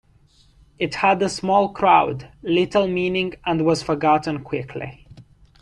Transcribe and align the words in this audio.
It 0.79 0.95
had 0.95 1.21
a 1.21 1.29
small 1.29 1.69
crowd, 1.69 2.27
little 2.41 2.87
meaning 2.87 3.35
and 3.45 3.63
was 3.67 3.83
forgotten 3.83 4.41
quickly. 4.43 5.05